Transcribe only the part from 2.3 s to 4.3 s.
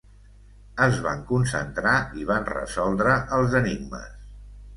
van resoldre els enigmes.